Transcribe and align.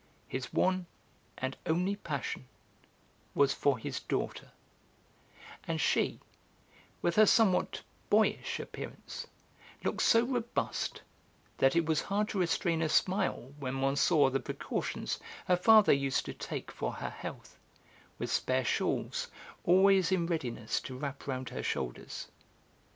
His 0.27 0.51
one 0.51 0.87
and 1.37 1.55
only 1.67 1.95
passion 1.95 2.47
was 3.35 3.53
for 3.53 3.77
his 3.77 3.99
daughter, 3.99 4.51
and 5.67 5.79
she, 5.79 6.19
with 7.03 7.17
her 7.17 7.27
somewhat 7.27 7.83
boyish 8.09 8.59
appearance, 8.59 9.27
looked 9.83 10.01
so 10.01 10.23
robust 10.25 11.03
that 11.59 11.75
it 11.75 11.85
was 11.85 12.01
hard 12.01 12.29
to 12.29 12.39
restrain 12.39 12.81
a 12.81 12.89
smile 12.89 13.53
when 13.59 13.79
one 13.79 13.95
saw 13.95 14.31
the 14.31 14.39
precautions 14.39 15.19
her 15.45 15.55
father 15.55 15.93
used 15.93 16.25
to 16.25 16.33
take 16.33 16.71
for 16.71 16.93
her 16.93 17.11
health, 17.11 17.59
with 18.17 18.31
spare 18.31 18.65
shawls 18.65 19.27
always 19.65 20.11
in 20.11 20.25
readiness 20.25 20.81
to 20.81 20.97
wrap 20.97 21.27
around 21.27 21.49
her 21.49 21.61
shoulders. 21.61 22.25